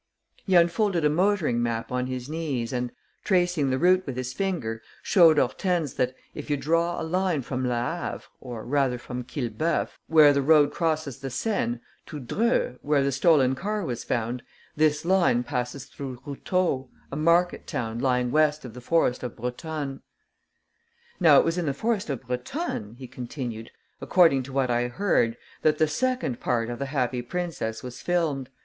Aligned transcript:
He 0.47 0.55
unfolded 0.55 1.05
a 1.05 1.11
motoring 1.11 1.61
map 1.61 1.91
on 1.91 2.07
his 2.07 2.27
knees 2.27 2.73
and, 2.73 2.91
tracing 3.23 3.69
the 3.69 3.77
route 3.77 4.03
with 4.07 4.17
his 4.17 4.33
finger, 4.33 4.81
showed 5.03 5.37
Hortense 5.37 5.93
that, 5.93 6.15
if 6.33 6.49
you 6.49 6.57
draw 6.57 6.99
a 6.99 7.03
line 7.03 7.43
from 7.43 7.67
Le 7.67 7.75
Havre, 7.75 8.23
or 8.39 8.65
rather 8.65 8.97
from 8.97 9.23
Quillebeuf, 9.23 9.99
where 10.07 10.33
the 10.33 10.41
road 10.41 10.71
crosses 10.71 11.19
the 11.19 11.29
Seine, 11.29 11.81
to 12.07 12.19
Dreux, 12.19 12.79
where 12.81 13.03
the 13.03 13.11
stolen 13.11 13.53
car 13.53 13.85
was 13.85 14.03
found, 14.03 14.41
this 14.75 15.05
line 15.05 15.43
passes 15.43 15.85
through 15.85 16.19
Routot, 16.25 16.87
a 17.11 17.15
market 17.15 17.67
town 17.67 17.99
lying 17.99 18.31
west 18.31 18.65
of 18.65 18.73
the 18.73 18.81
forest 18.81 19.21
of 19.21 19.35
Brotonne: 19.35 20.01
"Now 21.19 21.37
it 21.37 21.45
was 21.45 21.59
in 21.59 21.67
the 21.67 21.75
forest 21.75 22.09
of 22.09 22.23
Brotonne," 22.23 22.95
he 22.95 23.05
continued, 23.07 23.69
"according 24.01 24.41
to 24.41 24.51
what 24.51 24.71
I 24.71 24.87
heard, 24.87 25.37
that 25.61 25.77
the 25.77 25.87
second 25.87 26.39
part 26.39 26.71
of 26.71 26.79
The 26.79 26.87
Happy 26.87 27.21
Princess 27.21 27.83
was 27.83 28.01
filmed. 28.01 28.49